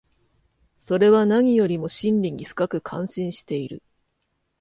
[0.79, 3.83] それは何よりも真理に深く関心している。